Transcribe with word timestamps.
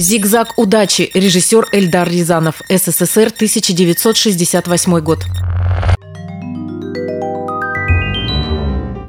Зигзаг 0.00 0.54
удачи. 0.56 1.10
Режиссер 1.12 1.68
Эльдар 1.72 2.08
Рязанов. 2.08 2.62
СССР, 2.70 3.32
1968 3.36 5.00
год. 5.00 5.26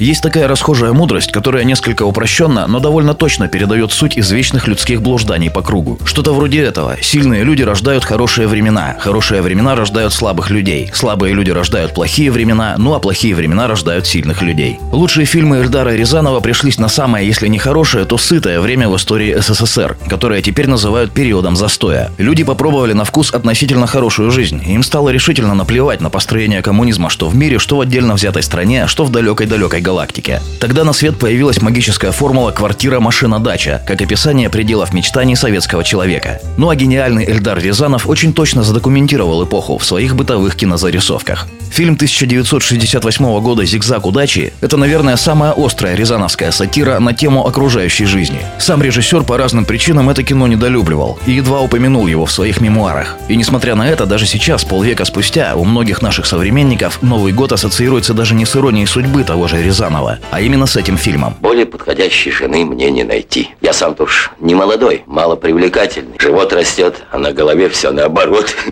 Есть 0.01 0.23
такая 0.23 0.47
расхожая 0.47 0.93
мудрость, 0.93 1.31
которая 1.31 1.63
несколько 1.63 2.07
упрощенно, 2.07 2.65
но 2.65 2.79
довольно 2.79 3.13
точно 3.13 3.47
передает 3.47 3.91
суть 3.91 4.17
извечных 4.17 4.67
людских 4.67 4.99
блужданий 4.99 5.51
по 5.51 5.61
кругу. 5.61 5.99
Что-то 6.05 6.33
вроде 6.33 6.63
этого. 6.63 6.97
Сильные 6.99 7.43
люди 7.43 7.61
рождают 7.61 8.03
хорошие 8.03 8.47
времена, 8.47 8.95
хорошие 8.97 9.43
времена 9.43 9.75
рождают 9.75 10.11
слабых 10.11 10.49
людей, 10.49 10.89
слабые 10.91 11.35
люди 11.35 11.51
рождают 11.51 11.93
плохие 11.93 12.31
времена, 12.31 12.73
ну 12.79 12.95
а 12.95 12.99
плохие 12.99 13.35
времена 13.35 13.67
рождают 13.67 14.07
сильных 14.07 14.41
людей. 14.41 14.79
Лучшие 14.91 15.27
фильмы 15.27 15.57
Эльдара 15.57 15.91
Рязанова 15.91 16.39
пришлись 16.39 16.79
на 16.79 16.89
самое, 16.89 17.27
если 17.27 17.47
не 17.47 17.59
хорошее, 17.59 18.05
то 18.05 18.17
сытое 18.17 18.59
время 18.59 18.89
в 18.89 18.97
истории 18.97 19.37
СССР, 19.39 19.97
которое 20.09 20.41
теперь 20.41 20.67
называют 20.67 21.11
периодом 21.11 21.55
застоя. 21.55 22.09
Люди 22.17 22.43
попробовали 22.43 22.93
на 22.93 23.05
вкус 23.05 23.31
относительно 23.35 23.85
хорошую 23.85 24.31
жизнь, 24.31 24.63
им 24.65 24.81
стало 24.81 25.09
решительно 25.09 25.53
наплевать 25.53 26.01
на 26.01 26.09
построение 26.09 26.63
коммунизма 26.63 27.11
что 27.11 27.29
в 27.29 27.35
мире, 27.35 27.59
что 27.59 27.77
в 27.77 27.81
отдельно 27.81 28.15
взятой 28.15 28.41
стране, 28.41 28.87
что 28.87 29.03
в 29.03 29.11
далекой-далекой 29.11 29.90
галактике. 29.91 30.41
Тогда 30.59 30.83
на 30.85 30.93
свет 30.93 31.19
появилась 31.19 31.61
магическая 31.61 32.11
формула 32.11 32.51
«квартира-машина-дача», 32.51 33.81
как 33.85 34.01
описание 34.01 34.49
пределов 34.49 34.93
мечтаний 34.93 35.35
советского 35.35 35.83
человека. 35.83 36.39
Ну 36.57 36.69
а 36.69 36.75
гениальный 36.75 37.25
Эльдар 37.25 37.59
Рязанов 37.59 38.07
очень 38.07 38.33
точно 38.33 38.63
задокументировал 38.63 39.43
эпоху 39.43 39.77
в 39.77 39.85
своих 39.85 40.15
бытовых 40.15 40.55
кинозарисовках. 40.55 41.47
Фильм 41.71 41.93
1968 41.93 43.39
года 43.39 43.65
«Зигзаг 43.65 44.05
удачи»— 44.05 44.53
это, 44.61 44.77
наверное, 44.77 45.15
самая 45.17 45.53
острая 45.55 45.95
рязановская 45.95 46.51
сатира 46.51 46.99
на 46.99 47.13
тему 47.13 47.47
окружающей 47.47 48.05
жизни. 48.05 48.39
Сам 48.59 48.81
режиссер 48.81 49.23
по 49.23 49.37
разным 49.37 49.65
причинам 49.65 50.09
это 50.09 50.23
кино 50.23 50.47
недолюбливал 50.47 51.17
и 51.25 51.31
едва 51.31 51.61
упомянул 51.61 52.07
его 52.07 52.25
в 52.25 52.31
своих 52.31 52.61
мемуарах. 52.61 53.15
И 53.29 53.35
несмотря 53.35 53.75
на 53.75 53.87
это, 53.87 54.05
даже 54.05 54.25
сейчас, 54.25 54.65
полвека 54.65 55.05
спустя, 55.05 55.53
у 55.55 55.63
многих 55.63 56.01
наших 56.01 56.25
современников 56.25 57.01
Новый 57.01 57.33
год 57.33 57.51
ассоциируется 57.51 58.13
даже 58.13 58.35
не 58.35 58.45
с 58.45 58.55
иронией 58.55 58.85
судьбы 58.85 59.23
того 59.23 59.47
же 59.47 59.61
Рязанова, 59.63 59.80
а 60.31 60.41
именно 60.41 60.65
с 60.65 60.75
этим 60.75 60.97
фильмом. 60.97 61.35
Более 61.39 61.65
подходящей 61.65 62.31
жены 62.31 62.65
мне 62.65 62.91
не 62.91 63.03
найти. 63.03 63.49
Я 63.61 63.73
сам-то 63.73 64.03
уж 64.03 64.31
не 64.39 64.53
молодой, 64.53 65.03
мало 65.05 65.35
привлекательный. 65.35 66.17
Живот 66.19 66.53
растет, 66.53 67.03
а 67.11 67.17
на 67.17 67.31
голове 67.31 67.69
все 67.69 67.91
наоборот. 67.91 68.55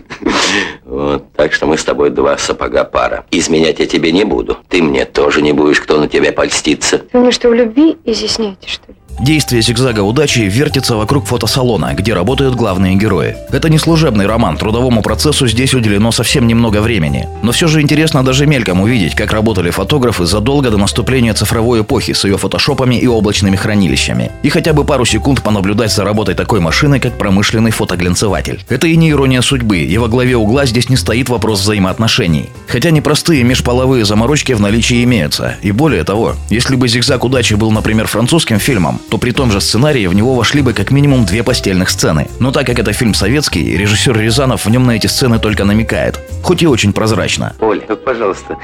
Вот, 0.84 1.32
так 1.34 1.52
что 1.52 1.66
мы 1.66 1.78
с 1.78 1.84
тобой 1.84 2.10
два 2.10 2.36
сапога 2.36 2.82
пара. 2.82 3.24
Изменять 3.30 3.78
я 3.78 3.86
тебе 3.86 4.10
не 4.10 4.24
буду. 4.24 4.58
Ты 4.68 4.82
мне 4.82 5.04
тоже 5.04 5.40
не 5.40 5.52
будешь, 5.52 5.80
кто 5.80 5.98
на 5.98 6.08
тебя 6.08 6.32
польстится. 6.32 7.02
Вы 7.12 7.20
мне 7.20 7.30
что, 7.30 7.48
в 7.48 7.54
любви 7.54 7.96
изъясняете, 8.04 8.68
что 8.68 8.90
ли? 8.90 8.98
Действие 9.20 9.60
«Зигзага 9.60 10.00
удачи» 10.00 10.40
вертится 10.40 10.96
вокруг 10.96 11.26
фотосалона, 11.26 11.92
где 11.92 12.14
работают 12.14 12.54
главные 12.54 12.94
герои. 12.94 13.36
Это 13.52 13.68
не 13.68 13.76
служебный 13.76 14.24
роман, 14.24 14.56
трудовому 14.56 15.02
процессу 15.02 15.46
здесь 15.46 15.74
уделено 15.74 16.10
совсем 16.10 16.46
немного 16.46 16.80
времени. 16.80 17.28
Но 17.42 17.52
все 17.52 17.68
же 17.68 17.82
интересно 17.82 18.24
даже 18.24 18.46
мельком 18.46 18.80
увидеть, 18.80 19.14
как 19.14 19.32
работали 19.32 19.68
фотографы 19.68 20.24
задолго 20.24 20.70
до 20.70 20.78
наступления 20.78 21.34
цифровой 21.34 21.82
эпохи 21.82 22.14
с 22.14 22.24
ее 22.24 22.38
фотошопами 22.38 22.94
и 22.94 23.06
облачными 23.06 23.56
хранилищами. 23.56 24.32
И 24.42 24.48
хотя 24.48 24.72
бы 24.72 24.84
пару 24.84 25.04
секунд 25.04 25.42
понаблюдать 25.42 25.92
за 25.92 26.02
работой 26.02 26.34
такой 26.34 26.60
машины, 26.60 26.98
как 26.98 27.18
промышленный 27.18 27.72
фотоглянцеватель. 27.72 28.64
Это 28.70 28.86
и 28.86 28.96
не 28.96 29.10
ирония 29.10 29.42
судьбы, 29.42 29.80
и 29.80 29.98
во 29.98 30.08
главе 30.08 30.36
угла 30.36 30.64
здесь 30.64 30.88
не 30.88 30.96
стоит 30.96 31.28
вопрос 31.28 31.60
взаимоотношений. 31.60 32.48
Хотя 32.66 32.90
непростые 32.90 33.44
межполовые 33.44 34.06
заморочки 34.06 34.52
в 34.52 34.60
наличии 34.60 35.04
имеются. 35.04 35.56
И 35.60 35.72
более 35.72 36.04
того, 36.04 36.36
если 36.48 36.74
бы 36.74 36.88
«Зигзаг 36.88 37.22
удачи» 37.22 37.52
был, 37.52 37.70
например, 37.70 38.06
французским 38.06 38.58
фильмом, 38.58 38.98
то 39.10 39.18
при 39.18 39.32
том 39.32 39.50
же 39.50 39.60
сценарии 39.60 40.06
в 40.06 40.14
него 40.14 40.34
вошли 40.34 40.62
бы 40.62 40.72
как 40.72 40.92
минимум 40.92 41.24
две 41.24 41.42
постельных 41.42 41.90
сцены. 41.90 42.28
Но 42.38 42.52
так 42.52 42.66
как 42.66 42.78
это 42.78 42.92
фильм 42.92 43.12
советский, 43.12 43.76
режиссер 43.76 44.16
Рязанов 44.16 44.64
в 44.64 44.70
нем 44.70 44.86
на 44.86 44.92
эти 44.92 45.08
сцены 45.08 45.40
только 45.40 45.64
намекает. 45.64 46.18
Хоть 46.42 46.62
и 46.62 46.66
очень 46.66 46.92
прозрачно. 46.92 47.54
Оля, 47.60 47.80
пожалуйста, 47.80 48.56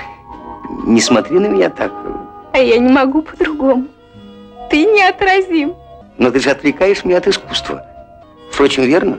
не 0.86 1.00
смотри 1.00 1.40
на 1.40 1.48
меня 1.48 1.68
так. 1.68 1.92
А 2.52 2.58
я 2.58 2.78
не 2.78 2.90
могу 2.90 3.22
по-другому. 3.22 3.88
Ты 4.70 4.84
неотразим. 4.84 5.74
Но 6.16 6.30
ты 6.30 6.40
же 6.40 6.50
отвлекаешь 6.50 7.04
меня 7.04 7.18
от 7.18 7.26
искусства. 7.26 7.84
Впрочем, 8.52 8.84
верно? 8.84 9.18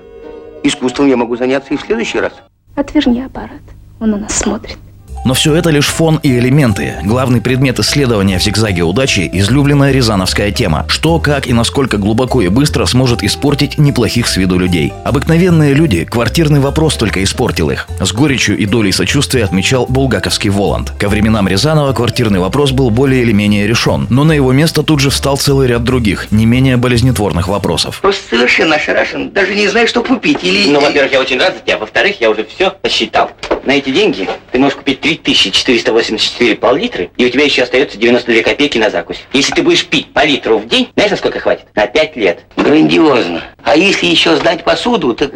Искусством 0.63 1.07
я 1.07 1.17
могу 1.17 1.35
заняться 1.35 1.73
и 1.73 1.77
в 1.77 1.81
следующий 1.81 2.19
раз. 2.19 2.33
Отверни 2.75 3.21
аппарат. 3.21 3.61
Он 3.99 4.11
на 4.11 4.17
нас 4.17 4.33
смотрит. 4.33 4.77
Но 5.27 5.33
все 5.33 5.53
это 5.55 5.71
лишь 5.71 5.87
фон 5.87 6.21
и 6.23 6.39
элементы. 6.39 6.93
Главный 7.03 7.41
предмет 7.41 7.77
исследования 7.79 8.39
в 8.39 8.41
«Зигзаге 8.41 8.83
удачи»– 8.83 9.29
излюбленная 9.33 9.91
рязановская 9.91 10.53
тема. 10.53 10.85
Что, 10.87 11.19
как 11.19 11.47
и 11.47 11.53
насколько 11.53 11.97
глубоко 11.97 12.41
и 12.41 12.47
быстро 12.47 12.85
сможет 12.85 13.23
испортить 13.23 13.77
неплохих 13.77 14.29
с 14.29 14.37
виду 14.37 14.57
людей. 14.57 14.93
Обыкновенные 15.03 15.73
люди, 15.73 16.05
квартирный 16.05 16.61
вопрос 16.61 16.95
только 16.95 17.21
испортил 17.25 17.69
их. 17.71 17.89
С 17.99 18.13
горечью 18.13 18.57
и 18.57 18.65
долей 18.65 18.93
сочувствия 18.93 19.43
отмечал 19.43 19.85
булгаковский 19.89 20.49
Воланд. 20.49 20.91
Ко 20.91 21.09
временам 21.09 21.49
Рязанова 21.49 21.91
квартирный 21.91 22.39
вопрос 22.39 22.71
был 22.71 22.89
более 22.89 23.21
или 23.23 23.33
менее 23.33 23.67
решен. 23.67 24.07
Но 24.09 24.23
на 24.23 24.31
его 24.31 24.53
место 24.53 24.81
тут 24.81 25.01
же 25.01 25.09
встал 25.09 25.35
целый 25.35 25.67
ряд 25.67 25.83
других, 25.83 26.31
не 26.31 26.45
менее 26.45 26.77
болезнетворных 26.77 27.49
вопросов. 27.49 27.99
Просто 28.01 28.29
совершенно 28.29 28.75
ошарашен. 28.75 29.31
Даже 29.31 29.55
не 29.55 29.67
знаю, 29.67 29.89
что 29.89 30.03
купить. 30.03 30.41
Или... 30.45 30.71
Ну, 30.71 30.79
во-первых, 30.79 31.11
я 31.11 31.19
очень 31.19 31.37
рад 31.37 31.53
за 31.53 31.59
тебя. 31.59 31.77
Во-вторых, 31.79 32.21
я 32.21 32.29
уже 32.29 32.45
все 32.45 32.71
посчитал. 32.81 33.29
На 33.67 33.71
эти 33.71 33.89
деньги 33.89 34.29
ты 34.53 34.59
можешь 34.59 34.77
купить 34.77 35.01
3484 35.01 36.55
пол-литра, 36.55 37.09
и 37.17 37.25
у 37.25 37.29
тебя 37.29 37.43
еще 37.43 37.63
остается 37.63 37.97
92 37.97 38.41
копейки 38.41 38.77
на 38.77 38.89
закусь. 38.89 39.17
Если 39.33 39.51
ты 39.51 39.61
будешь 39.61 39.85
пить 39.85 40.13
по 40.13 40.23
литру 40.23 40.59
в 40.59 40.69
день, 40.69 40.87
знаешь, 40.95 41.11
на 41.11 41.17
сколько 41.17 41.41
хватит? 41.41 41.65
На 41.75 41.85
5 41.85 42.15
лет. 42.15 42.45
Грандиозно. 42.55 43.43
А 43.61 43.75
если 43.75 44.05
еще 44.05 44.37
сдать 44.37 44.63
посуду, 44.63 45.13
так... 45.13 45.33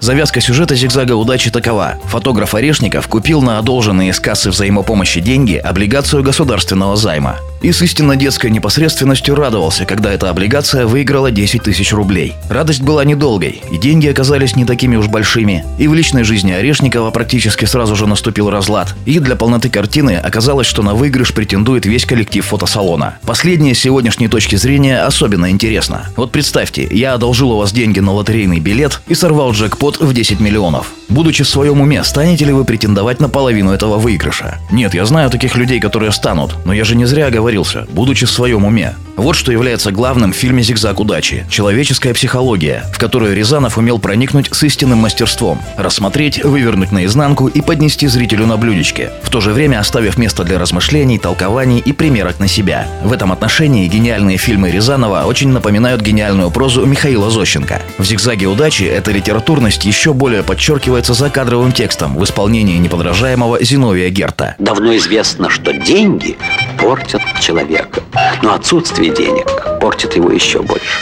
Завязка 0.00 0.40
сюжета 0.40 0.74
«Зигзага 0.74 1.12
удачи» 1.12 1.52
такова. 1.52 2.00
Фотограф 2.06 2.56
Орешников 2.56 3.06
купил 3.06 3.40
на 3.42 3.58
одолженные 3.60 4.10
из 4.10 4.18
кассы 4.18 4.50
взаимопомощи 4.50 5.20
деньги 5.20 5.54
облигацию 5.54 6.24
государственного 6.24 6.96
займа. 6.96 7.38
И 7.64 7.72
с 7.72 7.80
истинно 7.80 8.14
детской 8.14 8.50
непосредственностью 8.50 9.34
радовался, 9.34 9.86
когда 9.86 10.12
эта 10.12 10.28
облигация 10.28 10.86
выиграла 10.86 11.30
10 11.30 11.62
тысяч 11.62 11.94
рублей. 11.94 12.34
Радость 12.50 12.82
была 12.82 13.06
недолгой, 13.06 13.62
и 13.72 13.78
деньги 13.78 14.06
оказались 14.06 14.54
не 14.54 14.66
такими 14.66 14.96
уж 14.96 15.06
большими. 15.06 15.64
И 15.78 15.88
в 15.88 15.94
личной 15.94 16.24
жизни 16.24 16.52
Орешникова 16.52 17.10
практически 17.10 17.64
сразу 17.64 17.96
же 17.96 18.06
наступил 18.06 18.50
разлад. 18.50 18.94
И 19.06 19.18
для 19.18 19.34
полноты 19.34 19.70
картины 19.70 20.20
оказалось, 20.22 20.66
что 20.66 20.82
на 20.82 20.92
выигрыш 20.92 21.32
претендует 21.32 21.86
весь 21.86 22.04
коллектив 22.04 22.44
фотосалона. 22.44 23.16
Последнее 23.24 23.74
с 23.74 23.78
сегодняшней 23.78 24.28
точки 24.28 24.56
зрения 24.56 25.00
особенно 25.00 25.48
интересно. 25.48 26.02
Вот 26.16 26.32
представьте, 26.32 26.86
я 26.90 27.14
одолжил 27.14 27.52
у 27.52 27.56
вас 27.56 27.72
деньги 27.72 28.00
на 28.00 28.12
лотерейный 28.12 28.60
билет 28.60 29.00
и 29.08 29.14
сорвал 29.14 29.52
джекпот 29.52 30.02
в 30.02 30.12
10 30.12 30.38
миллионов. 30.38 30.92
Будучи 31.08 31.44
в 31.44 31.48
своем 31.48 31.80
уме, 31.80 32.02
станете 32.02 32.44
ли 32.44 32.52
вы 32.52 32.64
претендовать 32.64 33.20
на 33.20 33.28
половину 33.28 33.72
этого 33.72 33.98
выигрыша? 33.98 34.58
Нет, 34.70 34.94
я 34.94 35.06
знаю 35.06 35.30
таких 35.30 35.56
людей, 35.56 35.80
которые 35.80 36.12
станут, 36.12 36.56
но 36.64 36.72
я 36.72 36.84
же 36.84 36.96
не 36.96 37.04
зря 37.04 37.30
оговорился, 37.54 37.86
будучи 37.90 38.26
в 38.26 38.30
своем 38.30 38.64
уме. 38.64 38.94
Вот 39.16 39.36
что 39.36 39.52
является 39.52 39.92
главным 39.92 40.32
в 40.32 40.36
фильме 40.36 40.62
«Зигзаг 40.64 40.98
удачи»– 40.98 41.46
человеческая 41.48 42.12
психология, 42.14 42.84
в 42.92 42.98
которую 42.98 43.36
Рязанов 43.36 43.78
умел 43.78 44.00
проникнуть 44.00 44.48
с 44.52 44.64
истинным 44.64 44.98
мастерством, 44.98 45.60
рассмотреть, 45.76 46.42
вывернуть 46.42 46.90
наизнанку 46.90 47.46
и 47.46 47.60
поднести 47.60 48.08
зрителю 48.08 48.46
на 48.46 48.56
блюдечке, 48.56 49.12
в 49.22 49.30
то 49.30 49.40
же 49.40 49.52
время 49.52 49.78
оставив 49.78 50.18
место 50.18 50.42
для 50.42 50.58
размышлений, 50.58 51.18
толкований 51.18 51.78
и 51.78 51.92
примерок 51.92 52.40
на 52.40 52.48
себя. 52.48 52.88
В 53.04 53.12
этом 53.12 53.30
отношении 53.30 53.86
гениальные 53.86 54.36
фильмы 54.36 54.72
Рязанова 54.72 55.22
очень 55.26 55.50
напоминают 55.50 56.02
гениальную 56.02 56.50
прозу 56.50 56.84
Михаила 56.84 57.30
Зощенко. 57.30 57.80
В 57.98 58.04
«Зигзаге 58.04 58.46
удачи» 58.46 58.82
эта 58.82 59.12
литературность 59.12 59.84
еще 59.84 60.12
более 60.12 60.42
подчеркивается 60.42 61.14
за 61.14 61.30
кадровым 61.30 61.70
текстом 61.70 62.16
в 62.16 62.24
исполнении 62.24 62.78
неподражаемого 62.78 63.62
Зиновия 63.62 64.10
Герта. 64.10 64.56
Давно 64.58 64.96
известно, 64.96 65.50
что 65.50 65.72
деньги 65.72 66.36
портят 66.78 67.22
человека, 67.40 68.02
но 68.42 68.54
отсутствие 68.54 69.14
денег 69.14 69.46
портит 69.80 70.16
его 70.16 70.30
еще 70.30 70.62
больше. 70.62 71.00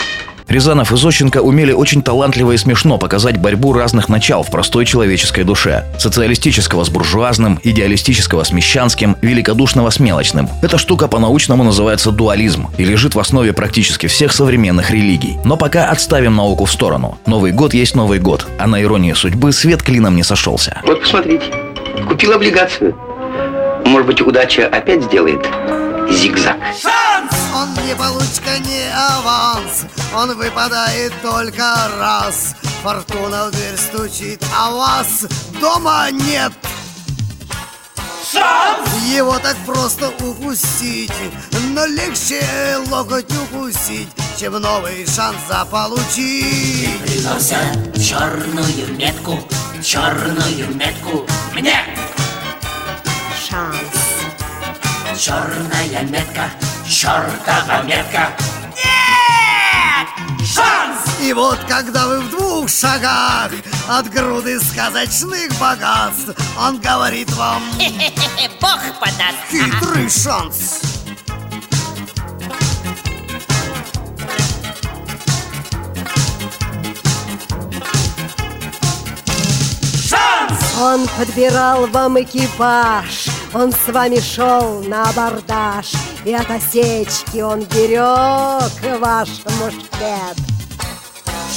Рязанов 0.53 0.91
и 0.91 0.97
Зощенко 0.97 1.41
умели 1.41 1.71
очень 1.71 2.03
талантливо 2.03 2.51
и 2.51 2.57
смешно 2.57 2.99
показать 2.99 3.37
борьбу 3.37 3.73
разных 3.73 4.07
начал 4.07 4.43
в 4.43 4.51
простой 4.51 4.85
человеческой 4.85 5.43
душе. 5.45 5.85
Социалистического 5.97 6.83
с 6.83 6.89
буржуазным, 6.89 7.59
идеалистического 7.63 8.43
с 8.43 8.51
мещанским, 8.51 9.17
великодушного 9.21 9.89
с 9.89 9.99
мелочным. 9.99 10.47
Эта 10.61 10.77
штука 10.77 11.07
по-научному 11.07 11.63
называется 11.63 12.11
дуализм 12.11 12.69
и 12.77 12.85
лежит 12.85 13.15
в 13.15 13.19
основе 13.19 13.51
практически 13.51 14.05
всех 14.05 14.31
современных 14.31 14.91
религий. 14.91 15.37
Но 15.43 15.57
пока 15.57 15.89
отставим 15.89 16.35
науку 16.35 16.65
в 16.65 16.71
сторону. 16.71 17.17
Новый 17.25 17.51
год 17.51 17.73
есть 17.73 17.95
Новый 17.95 18.19
год, 18.19 18.45
а 18.59 18.67
на 18.67 18.79
иронии 18.81 19.13
судьбы 19.13 19.53
свет 19.53 19.81
клином 19.81 20.15
не 20.15 20.23
сошелся. 20.23 20.81
Вот 20.85 21.01
посмотрите, 21.01 21.45
купил 22.07 22.33
облигацию. 22.33 22.95
Может 23.85 24.07
быть, 24.07 24.21
удача 24.21 24.67
опять 24.67 25.03
сделает 25.03 25.45
зигзаг. 26.09 26.57
Он 27.55 27.69
не 27.85 27.95
получка, 27.95 28.57
не 28.59 28.83
аванс. 28.93 29.85
Он 30.15 30.35
выпадает 30.35 31.13
только 31.21 31.75
раз. 31.99 32.55
Фортуна 32.81 33.45
в 33.45 33.51
дверь 33.51 33.77
стучит, 33.77 34.43
а 34.57 34.71
вас 34.71 35.25
дома 35.61 36.07
нет. 36.11 36.51
Шанс! 38.31 38.89
Его 39.05 39.37
так 39.37 39.55
просто 39.65 40.09
упустить 40.25 41.11
Но 41.73 41.85
легче 41.85 42.41
локоть 42.89 43.31
укусить 43.31 44.09
хотим 44.43 44.61
новый 44.61 45.05
шанс 45.05 45.37
заполучить. 45.47 46.99
Приносят 47.01 47.93
черную 47.95 48.93
метку, 48.97 49.39
черную 49.81 50.75
метку 50.75 51.25
мне 51.53 51.77
Шанс. 53.53 55.21
Черная 55.21 56.01
метка, 56.05 56.49
чертова 56.89 57.83
метка. 57.83 58.35
Нет! 58.75 60.07
Шанс! 60.39 61.21
И 61.21 61.33
вот 61.33 61.59
когда 61.67 62.07
вы 62.07 62.21
в 62.21 62.31
двух 62.31 62.67
шагах 62.67 63.51
от 63.87 64.09
груды 64.09 64.59
сказочных 64.59 65.51
богатств 65.59 66.35
Он 66.57 66.79
говорит 66.79 67.29
вам 67.33 67.61
Бог 68.59 68.79
подаст 68.99 69.37
хитрый 69.51 70.09
шанс! 70.09 70.79
Он 80.79 81.07
подбирал 81.17 81.85
вам 81.87 82.19
экипаж 82.19 83.22
Он 83.53 83.71
с 83.71 83.91
вами 83.91 84.19
шел 84.19 84.81
на 84.81 85.03
абордаж 85.03 85.91
И 86.25 86.33
от 86.33 86.49
осечки 86.49 87.39
он 87.41 87.61
берег 87.65 88.99
ваш 88.99 89.29
мушкет. 89.59 90.37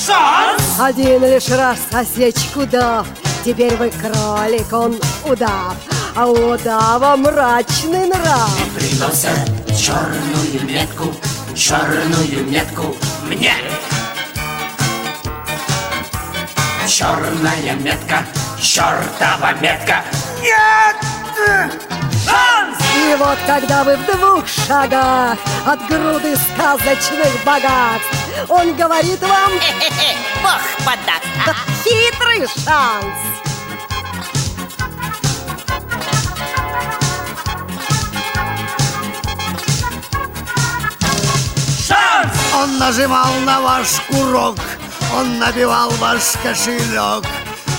Шанс! 0.07 0.63
Один 0.79 1.23
лишь 1.23 1.49
раз 1.49 1.79
осечку 1.93 2.67
дав 2.67 3.07
Теперь 3.47 3.77
вы 3.77 3.91
кролик, 3.91 4.73
он 4.73 4.99
удав. 5.25 5.77
А 6.17 6.27
у 6.27 6.55
удава 6.55 7.17
мрачный 7.17 8.07
нрав. 8.07 8.51
Приносят 8.75 9.39
черную 9.79 10.65
метку, 10.65 11.15
черную 11.55 12.45
метку 12.51 12.97
мне. 13.29 13.55
Черная 16.89 17.75
метка, 17.81 18.27
чертова 18.61 19.53
метка 19.61 20.03
Нет! 20.41 20.97
Шанс! 22.25 22.79
И 22.97 23.15
вот 23.17 23.39
когда 23.47 23.85
вы 23.85 23.97
в 23.97 24.07
двух 24.07 24.49
шагах 24.49 25.39
От 25.65 25.87
груды 25.87 26.37
сказочных 26.37 27.45
богатств 27.45 28.09
Он 28.49 28.75
говорит 28.75 29.21
вам 29.21 29.53
Бог 30.43 30.61
подаст 30.85 31.61
Хитрый 31.85 32.47
шанс 32.47 33.15
Шанс! 41.87 42.33
Он 42.55 42.79
нажимал 42.79 43.33
на 43.45 43.61
ваш 43.61 44.01
курок 44.09 44.59
Он 45.15 45.39
набивал 45.39 45.91
ваш 45.91 46.23
кошелек 46.43 47.25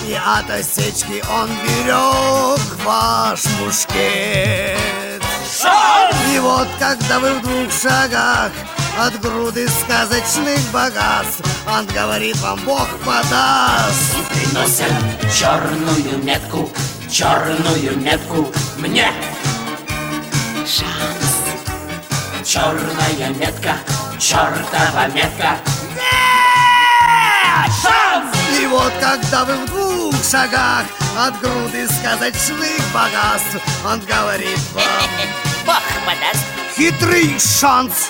И 0.08 0.14
от 0.14 0.48
осечки 0.48 1.22
он 1.30 1.50
берег 1.62 2.58
ваш 2.82 3.44
мушкет 3.60 5.22
Шанс! 5.60 6.16
И 6.34 6.38
вот 6.38 6.66
когда 6.78 7.18
вы 7.18 7.34
в 7.34 7.42
двух 7.42 7.70
шагах 7.70 8.50
от 8.98 9.20
груды 9.20 9.68
сказочных 9.68 10.60
богатств 10.72 11.42
Он 11.70 11.84
говорит 11.88 12.36
вам, 12.38 12.58
Бог 12.64 12.88
подаст 13.04 14.16
Приносят 14.30 14.94
черную 15.38 16.24
метку, 16.24 16.70
черную 17.10 17.98
метку 17.98 18.50
мне 18.78 19.12
Шанс! 20.60 21.36
Черная 22.42 23.28
метка, 23.38 23.76
чертова 24.18 25.06
метка 25.12 25.58
Нет! 25.94 27.70
Шанс! 27.82 28.38
И 28.58 28.66
вот 28.66 28.92
когда 29.00 29.44
вы 29.44 29.54
в 29.54 29.70
двух 30.18 30.30
шагах 30.30 30.86
от 31.16 31.38
груды 31.40 31.86
сказочных 31.88 32.80
богатств. 32.92 33.56
Он 33.84 34.00
говорит 34.00 34.58
вам, 34.72 34.84
Бог 35.66 35.82
подаст. 36.04 36.44
Хитрый 36.76 37.38
шанс 37.38 38.08